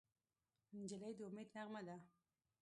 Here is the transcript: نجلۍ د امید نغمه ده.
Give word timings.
نجلۍ 0.79 1.13
د 1.17 1.19
امید 1.29 1.47
نغمه 1.55 1.81
ده. 1.87 1.97